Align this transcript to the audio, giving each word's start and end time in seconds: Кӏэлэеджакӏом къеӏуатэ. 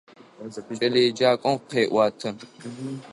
Кӏэлэеджакӏом 0.79 1.55
къеӏуатэ. 1.69 2.29